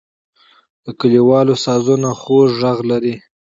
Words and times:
د 0.85 0.87
کلیوالو 0.99 1.55
سازونه 1.65 2.09
خوږ 2.21 2.49
غږ 2.61 2.77
لري. 2.91 3.15